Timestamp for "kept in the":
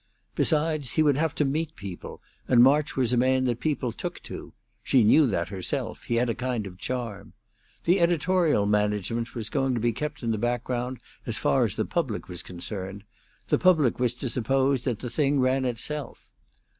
9.93-10.39